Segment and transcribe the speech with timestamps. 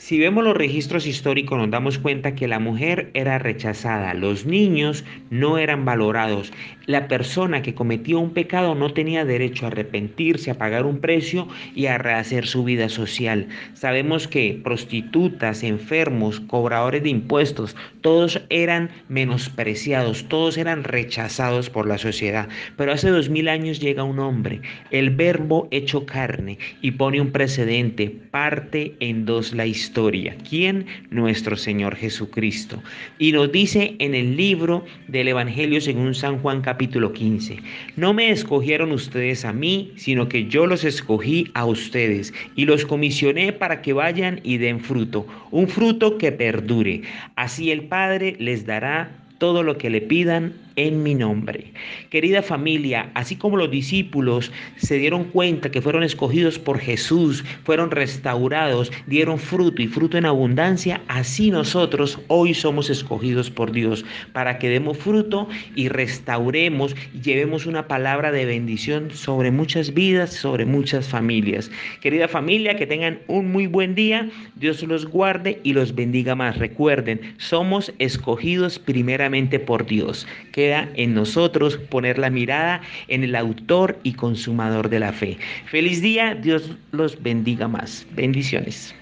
[0.00, 5.04] Si vemos los registros históricos nos damos cuenta que la mujer era rechazada, los niños
[5.28, 6.54] no eran valorados,
[6.86, 11.48] la persona que cometió un pecado no tenía derecho a arrepentirse, a pagar un precio
[11.74, 13.48] y a rehacer su vida social.
[13.74, 21.98] Sabemos que prostitutas, enfermos, cobradores de impuestos, todos eran menospreciados, todos eran rechazados por la
[21.98, 22.48] sociedad.
[22.78, 27.32] Pero hace dos mil años llega un hombre, el verbo hecho carne, y pone un
[27.32, 29.89] precedente, parte en dos la historia
[30.48, 30.86] ¿Quién?
[31.10, 32.80] Nuestro Señor Jesucristo.
[33.18, 37.58] Y nos dice en el libro del Evangelio según San Juan capítulo 15,
[37.96, 42.86] no me escogieron ustedes a mí, sino que yo los escogí a ustedes y los
[42.86, 47.02] comisioné para que vayan y den fruto, un fruto que perdure.
[47.34, 50.52] Así el Padre les dará todo lo que le pidan
[50.86, 51.72] en mi nombre.
[52.08, 57.90] Querida familia, así como los discípulos se dieron cuenta que fueron escogidos por Jesús, fueron
[57.90, 64.58] restaurados, dieron fruto y fruto en abundancia, así nosotros hoy somos escogidos por Dios para
[64.58, 70.64] que demos fruto y restauremos y llevemos una palabra de bendición sobre muchas vidas, sobre
[70.64, 71.70] muchas familias.
[72.00, 76.56] Querida familia, que tengan un muy buen día, Dios los guarde y los bendiga más.
[76.58, 80.26] Recuerden, somos escogidos primeramente por Dios
[80.70, 85.38] en nosotros poner la mirada en el autor y consumador de la fe.
[85.66, 88.06] Feliz día, Dios los bendiga más.
[88.12, 88.94] Bendiciones.